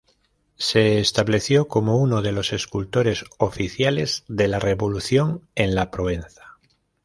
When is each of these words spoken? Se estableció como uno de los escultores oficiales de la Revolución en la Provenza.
Se 0.57 0.97
estableció 0.99 1.67
como 1.67 1.99
uno 1.99 2.23
de 2.23 2.31
los 2.31 2.53
escultores 2.53 3.23
oficiales 3.37 4.23
de 4.27 4.47
la 4.47 4.57
Revolución 4.57 5.47
en 5.53 5.75
la 5.75 5.91
Provenza. 5.91 6.57